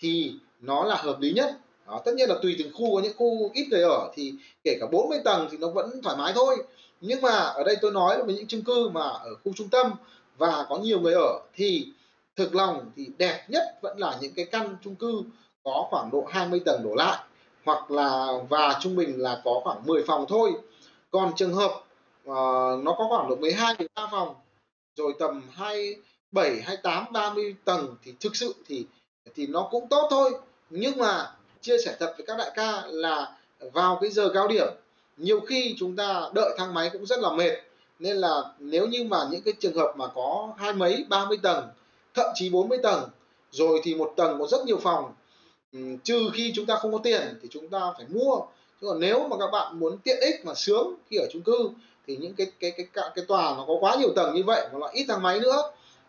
thì 0.00 0.34
nó 0.60 0.84
là 0.84 0.94
hợp 0.94 1.20
lý 1.20 1.32
nhất. 1.32 1.58
Đó, 1.86 2.00
tất 2.04 2.14
nhiên 2.14 2.28
là 2.28 2.34
tùy 2.42 2.56
từng 2.58 2.72
khu 2.74 2.94
có 2.94 3.02
những 3.02 3.16
khu 3.16 3.50
ít 3.54 3.66
người 3.70 3.82
ở 3.82 4.10
thì 4.14 4.34
kể 4.64 4.76
cả 4.80 4.86
40 4.92 5.18
tầng 5.24 5.48
thì 5.50 5.58
nó 5.58 5.68
vẫn 5.68 6.02
thoải 6.02 6.16
mái 6.16 6.32
thôi. 6.34 6.56
Nhưng 7.00 7.20
mà 7.20 7.30
ở 7.30 7.64
đây 7.64 7.76
tôi 7.80 7.92
nói 7.92 8.18
là 8.18 8.24
những 8.24 8.46
chung 8.46 8.62
cư 8.62 8.88
mà 8.88 9.02
ở 9.02 9.34
khu 9.44 9.52
trung 9.56 9.68
tâm 9.68 9.92
và 10.38 10.66
có 10.68 10.78
nhiều 10.78 11.00
người 11.00 11.14
ở 11.14 11.40
thì 11.54 11.86
thực 12.36 12.54
lòng 12.54 12.90
thì 12.96 13.06
đẹp 13.18 13.44
nhất 13.48 13.64
vẫn 13.82 13.98
là 13.98 14.18
những 14.20 14.32
cái 14.32 14.44
căn 14.44 14.76
chung 14.84 14.94
cư 14.94 15.22
có 15.64 15.86
khoảng 15.90 16.10
độ 16.10 16.24
20 16.28 16.60
tầng 16.64 16.82
đổ 16.82 16.94
lại 16.94 17.18
hoặc 17.64 17.90
là 17.90 18.26
và 18.48 18.78
trung 18.80 18.96
bình 18.96 19.18
là 19.18 19.40
có 19.44 19.60
khoảng 19.64 19.86
10 19.86 20.04
phòng 20.06 20.24
thôi. 20.28 20.52
Còn 21.10 21.32
trường 21.36 21.54
hợp 21.54 21.70
uh, 21.70 22.84
nó 22.84 22.94
có 22.98 23.06
khoảng 23.08 23.28
độ 23.28 23.36
12 23.36 23.74
13 23.78 24.08
phòng 24.10 24.34
rồi 24.96 25.12
tầm 25.18 25.42
27 25.52 26.60
28 26.60 27.04
30 27.12 27.54
tầng 27.64 27.96
thì 28.02 28.14
thực 28.20 28.36
sự 28.36 28.54
thì 28.66 28.86
thì 29.34 29.46
nó 29.46 29.68
cũng 29.70 29.88
tốt 29.88 30.08
thôi. 30.10 30.32
Nhưng 30.70 30.98
mà 30.98 31.32
chia 31.60 31.78
sẻ 31.84 31.96
thật 32.00 32.14
với 32.16 32.26
các 32.26 32.38
đại 32.38 32.50
ca 32.54 32.82
là 32.86 33.36
vào 33.72 33.98
cái 34.00 34.10
giờ 34.10 34.30
cao 34.34 34.48
điểm, 34.48 34.68
nhiều 35.16 35.40
khi 35.40 35.74
chúng 35.78 35.96
ta 35.96 36.30
đợi 36.34 36.54
thang 36.58 36.74
máy 36.74 36.90
cũng 36.92 37.06
rất 37.06 37.20
là 37.20 37.32
mệt. 37.32 37.52
Nên 37.98 38.16
là 38.16 38.42
nếu 38.58 38.86
như 38.86 39.04
mà 39.04 39.18
những 39.30 39.42
cái 39.42 39.54
trường 39.60 39.74
hợp 39.74 39.94
mà 39.96 40.06
có 40.06 40.54
hai 40.58 40.72
mấy 40.72 41.04
30 41.08 41.38
tầng, 41.42 41.68
thậm 42.14 42.26
chí 42.34 42.50
40 42.50 42.78
tầng, 42.82 43.08
rồi 43.50 43.80
thì 43.84 43.94
một 43.94 44.12
tầng 44.16 44.38
có 44.38 44.46
rất 44.46 44.64
nhiều 44.66 44.78
phòng 44.78 45.12
trừ 46.04 46.30
khi 46.34 46.52
chúng 46.54 46.66
ta 46.66 46.76
không 46.76 46.92
có 46.92 46.98
tiền 47.02 47.38
thì 47.42 47.48
chúng 47.50 47.68
ta 47.68 47.80
phải 47.96 48.06
mua. 48.08 48.40
Chứ 48.80 48.86
còn 48.86 49.00
nếu 49.00 49.28
mà 49.28 49.36
các 49.40 49.50
bạn 49.52 49.78
muốn 49.78 49.98
tiện 49.98 50.20
ích 50.20 50.44
mà 50.44 50.54
sướng 50.54 50.94
khi 51.10 51.16
ở 51.16 51.26
chung 51.32 51.42
cư 51.42 51.70
thì 52.06 52.16
những 52.16 52.34
cái 52.34 52.46
cái 52.60 52.70
cái 52.70 52.86
cái, 52.92 53.10
cái 53.14 53.24
tòa 53.24 53.54
nó 53.56 53.64
có 53.66 53.74
quá 53.80 53.96
nhiều 53.96 54.12
tầng 54.16 54.34
như 54.34 54.42
vậy 54.44 54.68
mà 54.72 54.78
lại 54.78 54.90
ít 54.94 55.04
thang 55.08 55.22
máy 55.22 55.40
nữa. 55.40 55.62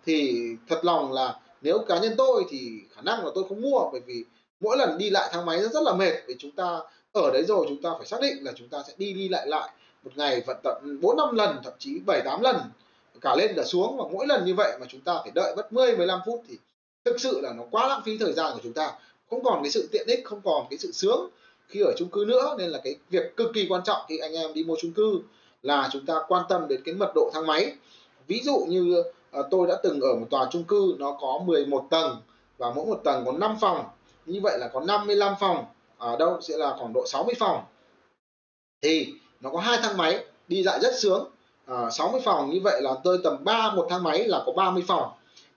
Thì 0.05 0.43
thật 0.69 0.85
lòng 0.85 1.11
là 1.11 1.39
nếu 1.61 1.79
cá 1.87 1.99
nhân 1.99 2.13
tôi 2.17 2.43
thì 2.49 2.81
khả 2.95 3.01
năng 3.01 3.25
là 3.25 3.31
tôi 3.35 3.43
không 3.49 3.61
mua 3.61 3.89
bởi 3.91 4.01
vì 4.05 4.25
mỗi 4.59 4.77
lần 4.77 4.97
đi 4.97 5.09
lại 5.09 5.29
thang 5.33 5.45
máy 5.45 5.59
nó 5.61 5.67
rất 5.67 5.83
là 5.83 5.93
mệt. 5.93 6.13
Vì 6.27 6.35
chúng 6.39 6.51
ta 6.51 6.79
ở 7.11 7.31
đấy 7.33 7.43
rồi 7.47 7.65
chúng 7.69 7.81
ta 7.81 7.89
phải 7.97 8.07
xác 8.07 8.21
định 8.21 8.43
là 8.43 8.51
chúng 8.55 8.67
ta 8.67 8.83
sẽ 8.87 8.93
đi 8.97 9.13
đi 9.13 9.29
lại 9.29 9.47
lại 9.47 9.69
một 10.03 10.11
ngày 10.15 10.41
vận 10.47 10.57
tận 10.63 10.99
bốn 11.01 11.17
năm 11.17 11.35
lần 11.35 11.57
thậm 11.63 11.73
chí 11.79 11.99
bảy 12.05 12.21
tám 12.25 12.41
lần 12.41 12.55
cả 13.21 13.35
lên 13.35 13.53
cả 13.55 13.63
xuống. 13.63 13.97
Và 13.97 14.03
mỗi 14.11 14.27
lần 14.27 14.45
như 14.45 14.53
vậy 14.53 14.77
mà 14.79 14.85
chúng 14.89 15.01
ta 15.01 15.19
phải 15.23 15.31
đợi 15.35 15.55
mất 15.55 15.73
10 15.73 15.97
15 15.97 16.19
phút 16.25 16.43
thì 16.49 16.57
thực 17.05 17.19
sự 17.19 17.41
là 17.41 17.53
nó 17.53 17.63
quá 17.71 17.87
lãng 17.87 18.01
phí 18.05 18.17
thời 18.17 18.33
gian 18.33 18.53
của 18.53 18.59
chúng 18.63 18.73
ta. 18.73 18.91
Không 19.29 19.43
còn 19.43 19.63
cái 19.63 19.71
sự 19.71 19.89
tiện 19.91 20.07
ích 20.07 20.25
không 20.25 20.41
còn 20.43 20.65
cái 20.69 20.77
sự 20.77 20.91
sướng 20.91 21.29
khi 21.67 21.81
ở 21.81 21.93
chung 21.97 22.09
cư 22.09 22.25
nữa. 22.27 22.55
Nên 22.57 22.69
là 22.69 22.79
cái 22.83 22.95
việc 23.09 23.37
cực 23.37 23.51
kỳ 23.53 23.65
quan 23.69 23.83
trọng 23.83 24.01
khi 24.09 24.17
anh 24.17 24.33
em 24.33 24.53
đi 24.53 24.63
mua 24.63 24.75
chung 24.81 24.93
cư 24.93 25.21
là 25.61 25.89
chúng 25.91 26.05
ta 26.05 26.15
quan 26.27 26.43
tâm 26.49 26.67
đến 26.67 26.81
cái 26.85 26.95
mật 26.95 27.11
độ 27.15 27.31
thang 27.33 27.47
máy. 27.47 27.75
Ví 28.27 28.41
dụ 28.43 28.65
như 28.67 29.03
uh, 29.39 29.45
tôi 29.51 29.67
đã 29.67 29.75
từng 29.83 30.01
ở 30.01 30.15
một 30.15 30.27
tòa 30.29 30.47
chung 30.51 30.63
cư 30.63 30.95
nó 30.99 31.17
có 31.21 31.39
11 31.45 31.87
tầng 31.89 32.17
và 32.57 32.71
mỗi 32.75 32.85
một 32.85 33.01
tầng 33.03 33.25
có 33.25 33.31
5 33.31 33.55
phòng. 33.61 33.85
Như 34.25 34.39
vậy 34.43 34.57
là 34.59 34.67
có 34.67 34.79
55 34.79 35.33
phòng 35.39 35.65
ở 35.97 36.17
đâu 36.17 36.41
sẽ 36.41 36.57
là 36.57 36.75
khoảng 36.79 36.93
độ 36.93 37.05
60 37.07 37.35
phòng. 37.39 37.63
Thì 38.81 39.13
nó 39.41 39.49
có 39.49 39.59
hai 39.59 39.77
thang 39.81 39.97
máy 39.97 40.25
đi 40.47 40.63
lại 40.63 40.79
rất 40.79 40.93
sướng 40.99 41.29
ờ, 41.65 41.85
à, 41.85 41.89
60 41.89 42.21
phòng 42.25 42.49
như 42.49 42.59
vậy 42.63 42.81
là 42.81 42.95
tôi 43.03 43.19
tầm 43.23 43.43
3 43.43 43.71
một 43.71 43.87
thang 43.89 44.03
máy 44.03 44.27
là 44.27 44.43
có 44.45 44.51
30 44.51 44.83
phòng. 44.87 45.11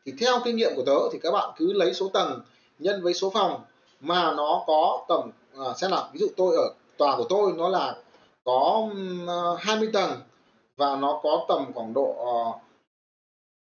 Thì 0.04 0.12
theo 0.20 0.40
kinh 0.44 0.56
nghiệm 0.56 0.73
của 0.76 0.82
tớ 0.87 0.99
thì 1.12 1.18
các 1.23 1.30
bạn 1.30 1.50
cứ 1.56 1.73
lấy 1.73 1.94
số 1.94 2.08
tầng 2.08 2.40
nhân 2.78 3.02
với 3.02 3.14
số 3.14 3.30
phòng 3.30 3.61
mà 4.00 4.32
nó 4.32 4.64
có 4.66 5.04
tầm 5.08 5.30
à, 5.58 5.64
xem 5.76 5.90
nào 5.90 6.08
ví 6.12 6.20
dụ 6.20 6.26
tôi 6.37 6.56
ở 6.56 6.75
tòa 6.96 7.16
của 7.16 7.26
tôi 7.28 7.52
nó 7.56 7.68
là 7.68 7.96
có 8.44 8.90
ờ, 9.26 9.56
20 9.60 9.90
tầng 9.92 10.20
và 10.76 10.96
nó 10.96 11.20
có 11.22 11.44
tầm 11.48 11.72
khoảng 11.74 11.94
độ 11.94 12.14
ờ, 12.18 12.58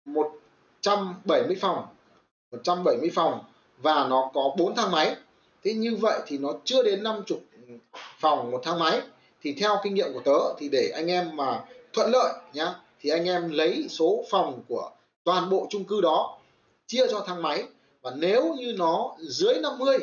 170 0.04 1.56
phòng 1.60 1.86
170 2.50 3.10
phòng 3.14 3.44
và 3.78 4.06
nó 4.10 4.30
có 4.34 4.54
4 4.58 4.74
thang 4.74 4.90
máy. 4.90 5.16
Thế 5.64 5.74
như 5.74 5.96
vậy 5.96 6.20
thì 6.26 6.38
nó 6.38 6.52
chưa 6.64 6.82
đến 6.82 7.02
50 7.02 7.40
phòng 8.20 8.50
một 8.50 8.60
thang 8.64 8.78
máy. 8.78 9.00
Thì 9.42 9.52
theo 9.52 9.76
kinh 9.82 9.94
nghiệm 9.94 10.12
của 10.12 10.20
tớ 10.24 10.54
thì 10.58 10.68
để 10.68 10.90
anh 10.94 11.06
em 11.06 11.36
mà 11.36 11.64
thuận 11.92 12.10
lợi 12.10 12.32
nhá, 12.52 12.74
thì 13.00 13.10
anh 13.10 13.24
em 13.24 13.50
lấy 13.50 13.86
số 13.88 14.24
phòng 14.30 14.62
của 14.68 14.90
toàn 15.24 15.50
bộ 15.50 15.66
chung 15.70 15.84
cư 15.84 16.00
đó, 16.00 16.38
chia 16.86 17.06
cho 17.10 17.20
thang 17.26 17.42
máy. 17.42 17.64
Và 18.02 18.10
nếu 18.16 18.54
như 18.54 18.74
nó 18.78 19.16
dưới 19.18 19.54
50 19.62 19.98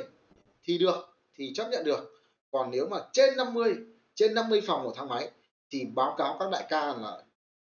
thì 0.64 0.78
được, 0.78 1.10
thì 1.36 1.52
chấp 1.56 1.68
nhận 1.72 1.84
được. 1.84 2.14
Còn 2.52 2.72
nếu 2.72 2.88
mà 2.88 2.98
trên 3.14 3.38
50 3.38 3.76
trên 4.18 4.34
50 4.34 4.62
phòng 4.68 4.84
một 4.84 4.94
thang 4.96 5.08
máy 5.08 5.30
thì 5.72 5.86
báo 5.86 6.16
cáo 6.18 6.38
các 6.40 6.50
đại 6.52 6.66
ca 6.70 6.86
là 6.86 7.18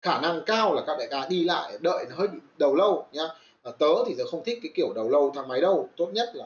khả 0.02 0.20
năng 0.20 0.42
cao 0.46 0.74
là 0.74 0.82
các 0.86 0.98
đại 0.98 1.08
ca 1.10 1.26
đi 1.28 1.44
lại 1.44 1.72
đợi 1.80 2.04
nó 2.10 2.16
hơi 2.16 2.28
bị 2.28 2.38
đầu 2.58 2.74
lâu 2.74 3.06
nhá. 3.12 3.28
À, 3.62 3.72
tớ 3.78 3.86
thì 4.06 4.14
tớ 4.18 4.24
không 4.30 4.44
thích 4.44 4.58
cái 4.62 4.72
kiểu 4.74 4.92
đầu 4.94 5.08
lâu 5.08 5.32
thang 5.34 5.48
máy 5.48 5.60
đâu. 5.60 5.88
Tốt 5.96 6.10
nhất 6.12 6.30
là 6.34 6.44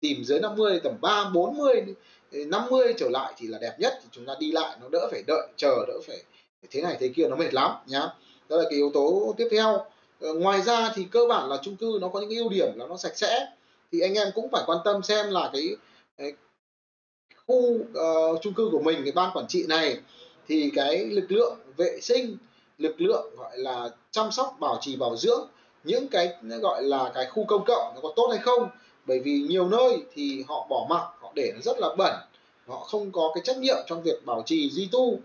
tìm 0.00 0.24
dưới 0.24 0.40
50 0.40 0.80
tầm 0.84 0.94
3 1.00 1.30
40 1.34 1.84
50 2.32 2.94
trở 2.96 3.08
lại 3.08 3.32
thì 3.36 3.46
là 3.46 3.58
đẹp 3.58 3.74
nhất. 3.78 3.98
Thì 4.02 4.08
chúng 4.12 4.26
ta 4.26 4.34
đi 4.40 4.52
lại 4.52 4.76
nó 4.80 4.88
đỡ 4.92 5.08
phải 5.10 5.22
đợi 5.26 5.48
chờ 5.56 5.84
đỡ 5.88 5.94
phải 6.06 6.22
thế 6.70 6.82
này 6.82 6.96
thế 7.00 7.08
kia 7.08 7.28
nó 7.28 7.36
mệt 7.36 7.54
lắm 7.54 7.70
nhá. 7.86 8.08
Đó 8.48 8.56
là 8.56 8.62
cái 8.62 8.72
yếu 8.72 8.90
tố 8.94 9.34
tiếp 9.36 9.48
theo. 9.50 9.84
Ờ, 10.20 10.34
ngoài 10.34 10.62
ra 10.62 10.92
thì 10.94 11.06
cơ 11.10 11.26
bản 11.28 11.48
là 11.48 11.58
chung 11.62 11.76
cư 11.76 11.98
nó 12.00 12.08
có 12.08 12.20
những 12.20 12.30
cái 12.30 12.38
ưu 12.38 12.48
điểm 12.48 12.68
là 12.76 12.86
nó 12.86 12.96
sạch 12.96 13.16
sẽ. 13.16 13.46
Thì 13.92 14.00
anh 14.00 14.14
em 14.14 14.28
cũng 14.34 14.48
phải 14.52 14.62
quan 14.66 14.78
tâm 14.84 15.02
xem 15.02 15.30
là 15.30 15.50
cái 15.52 15.76
khu 17.46 17.56
uh, 17.56 18.42
chung 18.42 18.54
cư 18.54 18.68
của 18.72 18.80
mình 18.80 19.00
cái 19.04 19.12
ban 19.12 19.30
quản 19.34 19.46
trị 19.48 19.64
này 19.68 19.96
thì 20.48 20.70
cái 20.74 21.04
lực 21.04 21.32
lượng 21.32 21.56
vệ 21.76 21.98
sinh 22.02 22.36
lực 22.78 23.00
lượng 23.00 23.36
gọi 23.36 23.58
là 23.58 23.90
chăm 24.10 24.30
sóc 24.30 24.56
bảo 24.60 24.78
trì 24.80 24.96
bảo 24.96 25.16
dưỡng 25.16 25.48
những 25.84 26.08
cái 26.08 26.34
gọi 26.62 26.82
là 26.82 27.10
cái 27.14 27.26
khu 27.26 27.44
công 27.44 27.64
cộng 27.66 27.92
nó 27.94 28.00
có 28.02 28.12
tốt 28.16 28.28
hay 28.30 28.38
không? 28.38 28.68
Bởi 29.06 29.18
vì 29.20 29.32
nhiều 29.48 29.68
nơi 29.68 29.96
thì 30.14 30.44
họ 30.48 30.66
bỏ 30.70 30.86
mặc 30.90 31.02
họ 31.20 31.32
để 31.34 31.52
nó 31.54 31.60
rất 31.62 31.78
là 31.78 31.88
bẩn 31.98 32.14
họ 32.66 32.78
không 32.78 33.12
có 33.12 33.30
cái 33.34 33.42
trách 33.44 33.58
nhiệm 33.58 33.76
trong 33.86 34.02
việc 34.02 34.26
bảo 34.26 34.42
trì 34.46 34.70
duy 34.70 34.88
tu. 34.92 35.18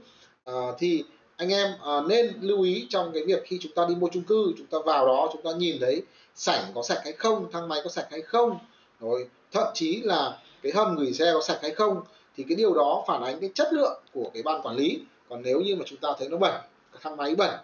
À, 0.45 0.53
thì 0.79 1.03
anh 1.37 1.49
em 1.49 1.69
à, 1.83 2.01
nên 2.07 2.33
lưu 2.41 2.61
ý 2.61 2.87
trong 2.89 3.11
cái 3.13 3.23
việc 3.25 3.43
khi 3.45 3.57
chúng 3.61 3.71
ta 3.71 3.85
đi 3.89 3.95
mua 3.95 4.07
chung 4.13 4.23
cư 4.23 4.53
chúng 4.57 4.67
ta 4.67 4.77
vào 4.85 5.07
đó 5.07 5.29
chúng 5.33 5.41
ta 5.41 5.51
nhìn 5.57 5.77
thấy 5.79 6.01
sảnh 6.35 6.63
có 6.75 6.83
sạch 6.83 7.01
hay 7.03 7.13
không 7.13 7.51
thang 7.51 7.67
máy 7.67 7.81
có 7.83 7.89
sạch 7.89 8.07
hay 8.11 8.21
không. 8.21 8.59
Rồi 8.99 9.27
thậm 9.51 9.67
chí 9.73 10.01
là 10.03 10.37
cái 10.61 10.71
hầm 10.75 10.95
gửi 10.95 11.13
xe 11.13 11.31
có 11.33 11.41
sạch 11.41 11.59
hay 11.61 11.71
không 11.71 12.01
thì 12.37 12.45
cái 12.49 12.55
điều 12.55 12.73
đó 12.73 13.03
phản 13.07 13.23
ánh 13.23 13.39
cái 13.39 13.49
chất 13.53 13.73
lượng 13.73 14.01
của 14.13 14.31
cái 14.33 14.43
ban 14.43 14.61
quản 14.61 14.75
lý. 14.75 14.99
Còn 15.29 15.41
nếu 15.41 15.61
như 15.61 15.75
mà 15.75 15.83
chúng 15.87 15.99
ta 15.99 16.09
thấy 16.19 16.29
nó 16.29 16.37
bẩn 16.37 16.61
thang 17.01 17.17
máy 17.17 17.35
bẩn 17.35 17.59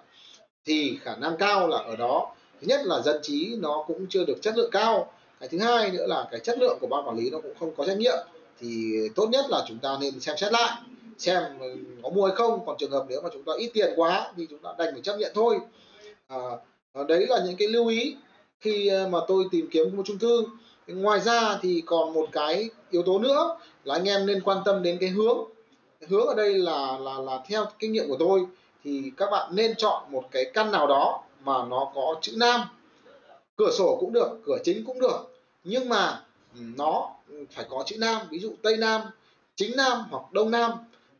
thì 0.66 0.98
khả 1.02 1.16
năng 1.16 1.38
cao 1.38 1.68
là 1.68 1.78
ở 1.78 1.96
đó. 1.96 2.36
Thứ 2.62 2.68
nhất 2.68 2.82
là 2.84 3.02
dân 3.02 3.20
trí 3.22 3.56
nó 3.60 3.84
cũng 3.88 4.06
chưa 4.10 4.26
được 4.26 4.42
chất 4.42 4.58
lượng 4.58 4.72
cao. 4.72 5.12
Cái 5.40 5.50
thứ 5.50 5.60
hai 5.60 5.92
nữa 5.92 6.06
là 6.08 6.28
cái 6.32 6.40
chất 6.40 6.60
lượng 6.60 6.78
của 6.82 6.88
ban 6.88 7.08
quản 7.08 7.18
lý 7.18 7.30
nó 7.30 7.40
cũng 7.42 7.54
không 7.60 7.76
có 7.76 7.86
trách 7.86 7.98
nhiệm. 7.98 8.18
Thì 8.60 8.94
tốt 9.16 9.28
nhất 9.28 9.46
là 9.50 9.66
chúng 9.68 9.78
ta 9.78 9.98
nên 10.02 10.20
xem 10.20 10.38
xét 10.38 10.54
lại 10.54 10.82
xem 11.18 11.44
có 12.04 12.10
mua 12.10 12.26
hay 12.26 12.36
không. 12.36 12.66
Còn 12.66 12.78
trường 12.80 12.92
hợp 12.92 13.06
nếu 13.10 13.22
mà 13.22 13.30
chúng 13.34 13.44
ta 13.44 13.54
ít 13.58 13.72
tiền 13.74 13.94
quá 13.96 14.34
thì 14.38 14.48
chúng 14.50 14.60
ta 14.60 14.70
đành 14.78 14.94
phải 14.94 15.02
chấp 15.02 15.18
nhận 15.18 15.32
thôi. 15.36 15.60
À, 16.28 16.38
đấy 17.08 17.26
là 17.30 17.40
những 17.46 17.56
cái 17.58 17.68
lưu 17.68 17.88
ý 17.88 18.16
khi 18.60 18.88
à, 18.88 19.08
mà 19.12 19.20
tôi 19.28 19.44
tìm 19.52 19.68
kiếm 19.72 19.98
một 19.98 20.04
chung 20.06 20.18
cư 20.18 20.46
ngoài 20.88 21.20
ra 21.20 21.60
thì 21.62 21.84
còn 21.86 22.14
một 22.14 22.28
cái 22.32 22.70
yếu 22.90 23.04
tố 23.04 23.20
nữa 23.20 23.58
là 23.84 23.96
anh 23.96 24.08
em 24.08 24.26
nên 24.26 24.42
quan 24.42 24.58
tâm 24.66 24.84
đến 24.84 24.98
cái 25.00 25.10
hướng. 25.10 25.38
Hướng 26.08 26.28
ở 26.28 26.36
đây 26.36 26.54
là 26.54 26.98
là 27.00 27.20
là 27.20 27.44
theo 27.48 27.66
kinh 27.80 27.92
nghiệm 27.92 28.08
của 28.08 28.18
tôi 28.20 28.46
thì 28.84 29.12
các 29.18 29.30
bạn 29.32 29.56
nên 29.56 29.76
chọn 29.78 30.12
một 30.12 30.24
cái 30.32 30.46
căn 30.54 30.72
nào 30.72 30.88
đó 30.88 31.24
mà 31.44 31.66
nó 31.66 31.92
có 31.96 32.16
chữ 32.22 32.34
nam. 32.36 32.62
Cửa 33.56 33.72
sổ 33.72 33.98
cũng 34.00 34.14
được, 34.14 34.30
cửa 34.46 34.58
chính 34.64 34.86
cũng 34.86 35.00
được, 35.00 35.34
nhưng 35.64 35.90
mà 35.90 36.22
nó 36.78 37.10
phải 37.52 37.66
có 37.70 37.84
chữ 37.86 37.98
nam, 38.00 38.22
ví 38.30 38.40
dụ 38.40 38.52
tây 38.62 38.78
nam, 38.78 39.02
chính 39.56 39.78
nam 39.78 40.04
hoặc 40.12 40.32
đông 40.32 40.52
nam. 40.52 40.72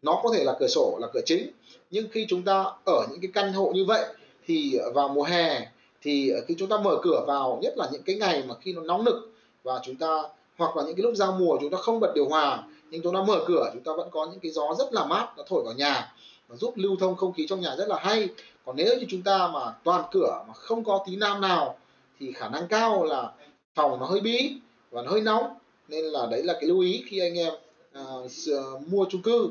Nó 0.02 0.20
có 0.24 0.30
thể 0.34 0.44
là 0.44 0.56
cửa 0.60 0.68
sổ, 0.68 0.98
là 1.02 1.08
cửa 1.14 1.22
chính, 1.26 1.52
nhưng 1.92 2.08
khi 2.12 2.26
chúng 2.30 2.42
ta 2.42 2.66
ở 2.86 3.08
những 3.12 3.22
cái 3.22 3.32
căn 3.34 3.54
hộ 3.54 3.72
như 3.76 3.86
vậy 3.86 4.06
thì 4.46 4.80
vào 4.94 5.08
mùa 5.10 5.24
hè 5.24 5.68
thì 6.02 6.32
khi 6.48 6.56
chúng 6.60 6.70
ta 6.70 6.78
mở 6.78 7.00
cửa 7.02 7.24
vào, 7.28 7.60
nhất 7.62 7.74
là 7.78 7.90
những 7.92 8.04
cái 8.04 8.16
ngày 8.16 8.44
mà 8.48 8.56
khi 8.62 8.74
nó 8.74 8.82
nóng 8.82 9.04
nực 9.04 9.33
và 9.64 9.80
chúng 9.84 9.96
ta 9.96 10.24
hoặc 10.58 10.78
là 10.78 10.84
những 10.84 10.96
cái 10.96 11.04
lúc 11.04 11.16
giao 11.16 11.32
mùa 11.32 11.58
chúng 11.62 11.70
ta 11.70 11.78
không 11.78 12.00
bật 12.00 12.12
điều 12.16 12.30
hòa 12.30 12.64
nhưng 12.90 13.02
chúng 13.02 13.14
ta 13.14 13.24
mở 13.28 13.44
cửa 13.48 13.70
chúng 13.74 13.84
ta 13.84 13.92
vẫn 13.98 14.10
có 14.12 14.26
những 14.32 14.40
cái 14.40 14.52
gió 14.52 14.74
rất 14.78 14.94
là 14.94 15.06
mát 15.06 15.28
nó 15.38 15.44
thổi 15.48 15.64
vào 15.64 15.74
nhà 15.74 16.14
và 16.48 16.56
giúp 16.56 16.74
lưu 16.78 16.96
thông 17.00 17.16
không 17.16 17.34
khí 17.34 17.48
trong 17.50 17.62
nhà 17.62 17.76
rất 17.76 17.88
là 17.88 18.00
hay. 18.00 18.30
Còn 18.66 18.76
nếu 18.76 18.98
như 19.00 19.06
chúng 19.10 19.22
ta 19.22 19.48
mà 19.48 19.74
toàn 19.84 20.04
cửa 20.12 20.44
mà 20.48 20.54
không 20.54 20.84
có 20.84 21.04
tí 21.08 21.16
nam 21.16 21.42
nào 21.42 21.78
thì 22.20 22.32
khả 22.32 22.50
năng 22.50 22.68
cao 22.68 23.04
là 23.04 23.32
phòng 23.76 24.00
nó 24.00 24.06
hơi 24.06 24.20
bí 24.20 24.56
và 24.92 25.02
nó 25.02 25.12
hơi 25.12 25.22
nóng. 25.22 25.56
Nên 25.88 26.06
là 26.06 26.28
đấy 26.32 26.44
là 26.44 26.54
cái 26.54 26.64
lưu 26.64 26.80
ý 26.80 27.04
khi 27.08 27.20
anh 27.20 27.38
em 27.38 27.54
à, 27.94 28.04
à 28.48 28.62
mua 28.88 29.06
chung 29.10 29.22
cư. 29.22 29.50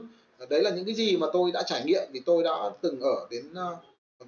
Đấy 0.48 0.62
là 0.62 0.70
những 0.70 0.84
cái 0.84 0.94
gì 0.94 1.16
mà 1.16 1.26
tôi 1.32 1.52
đã 1.52 1.62
trải 1.62 1.84
nghiệm 1.84 2.02
vì 2.12 2.20
tôi 2.20 2.42
đã 2.42 2.70
từng 2.80 3.00
ở 3.00 3.26
đến 3.30 3.54
à, 3.54 3.66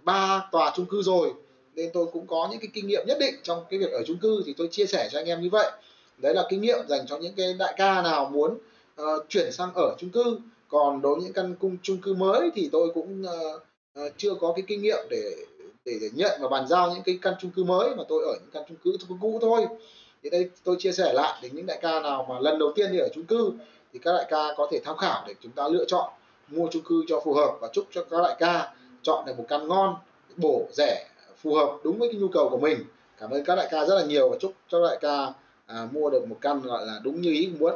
ba 0.03 0.49
tòa 0.53 0.73
chung 0.77 0.87
cư 0.87 1.03
rồi 1.03 1.33
nên 1.75 1.91
tôi 1.93 2.07
cũng 2.13 2.27
có 2.27 2.49
những 2.51 2.61
cái 2.61 2.69
kinh 2.73 2.87
nghiệm 2.87 3.07
nhất 3.07 3.17
định 3.21 3.35
trong 3.43 3.65
cái 3.71 3.79
việc 3.79 3.93
ở 3.93 4.03
chung 4.07 4.19
cư 4.19 4.43
thì 4.47 4.55
tôi 4.57 4.69
chia 4.71 4.87
sẻ 4.87 5.09
cho 5.13 5.19
anh 5.19 5.27
em 5.27 5.41
như 5.41 5.49
vậy. 5.53 5.71
Đấy 6.19 6.35
là 6.35 6.47
kinh 6.51 6.61
nghiệm 6.61 6.79
dành 6.89 7.07
cho 7.07 7.19
những 7.19 7.35
cái 7.37 7.55
đại 7.55 7.75
ca 7.77 8.03
nào 8.03 8.31
muốn 8.33 8.59
uh, 9.03 9.25
chuyển 9.29 9.53
sang 9.53 9.75
ở 9.75 9.95
chung 9.99 10.11
cư. 10.11 10.39
Còn 10.69 11.03
đối 11.03 11.15
với 11.15 11.25
những 11.25 11.33
căn 11.33 11.55
cung 11.61 11.77
chung 11.83 11.99
cư 11.99 12.15
mới 12.15 12.51
thì 12.55 12.69
tôi 12.73 12.89
cũng 12.95 13.23
uh, 13.23 13.63
uh, 14.01 14.13
chưa 14.17 14.35
có 14.35 14.53
cái 14.57 14.65
kinh 14.67 14.83
nghiệm 14.83 15.07
để, 15.11 15.37
để 15.85 15.93
để 16.01 16.11
nhận 16.15 16.41
và 16.43 16.49
bàn 16.49 16.69
giao 16.69 16.91
những 16.91 17.03
cái 17.05 17.19
căn 17.23 17.35
chung 17.41 17.51
cư 17.51 17.65
mới 17.65 17.97
mà 17.97 18.05
tôi 18.09 18.25
ở 18.25 18.33
những 18.33 18.51
căn 18.53 18.63
chung 18.69 18.77
cư 18.85 19.17
cũ 19.21 19.39
thôi. 19.43 19.67
Thì 20.23 20.31
đây 20.31 20.51
tôi 20.65 20.77
chia 20.79 20.93
sẻ 20.93 21.13
lại 21.13 21.39
đến 21.43 21.53
những 21.55 21.67
đại 21.67 21.79
ca 21.83 22.01
nào 22.01 22.27
mà 22.29 22.41
lần 22.41 22.59
đầu 22.59 22.73
tiên 22.75 22.93
đi 22.93 22.99
ở 22.99 23.09
chung 23.15 23.25
cư 23.25 23.53
thì 23.93 24.01
các 24.03 24.13
đại 24.13 24.27
ca 24.29 24.55
có 24.57 24.69
thể 24.71 24.81
tham 24.85 24.97
khảo 24.97 25.25
để 25.29 25.35
chúng 25.43 25.53
ta 25.53 25.69
lựa 25.69 25.85
chọn 25.85 26.11
mua 26.49 26.69
chung 26.71 26.83
cư 26.83 27.05
cho 27.09 27.21
phù 27.25 27.35
hợp 27.35 27.57
và 27.61 27.69
chúc 27.73 27.87
cho 27.91 28.05
các 28.05 28.23
đại 28.23 28.37
ca 28.39 28.75
chọn 29.03 29.25
được 29.27 29.39
một 29.39 29.45
căn 29.49 29.69
ngon 29.69 29.95
bổ 30.37 30.69
rẻ 30.73 31.07
phù 31.45 31.55
hợp 31.55 31.79
đúng 31.85 31.99
với 31.99 32.09
cái 32.13 32.21
nhu 32.21 32.29
cầu 32.29 32.49
của 32.49 32.59
mình. 32.59 32.79
Cảm 33.21 33.31
ơn 33.31 33.45
các 33.45 33.55
đại 33.55 33.69
ca 33.71 33.87
rất 33.87 33.95
là 33.95 34.05
nhiều 34.05 34.31
và 34.31 34.37
chúc 34.41 34.53
cho 34.69 34.87
đại 34.87 34.99
ca 35.01 35.33
à, 35.67 35.89
mua 35.93 36.11
được 36.11 36.29
một 36.29 36.37
căn 36.41 36.63
gọi 36.63 36.87
là 36.87 37.01
đúng 37.05 37.21
như 37.21 37.33
ý 37.33 37.51
muốn. 37.59 37.75